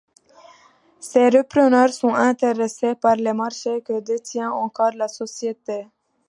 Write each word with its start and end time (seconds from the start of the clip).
Ces 0.99 1.29
repreneurs 1.29 1.93
sont 1.93 2.15
intéressés 2.15 2.95
par 2.95 3.17
les 3.17 3.33
marchés 3.33 3.81
que 3.83 3.99
détient 3.99 4.49
encore 4.51 4.93
la 4.95 5.07
société. 5.07 5.85